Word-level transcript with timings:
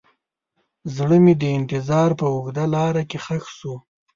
زړه 0.95 1.17
مې 1.23 1.33
د 1.41 1.43
انتظار 1.57 2.09
په 2.19 2.25
اوږده 2.33 2.65
لاره 2.75 3.03
کې 3.09 3.17
ښخ 3.25 3.45
شو. 3.57 3.75